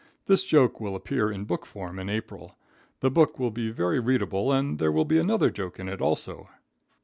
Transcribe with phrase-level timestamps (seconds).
[0.25, 2.57] This joke will appear in book form in April.
[3.01, 6.49] The book will be very readable, and there will be another joke in it also.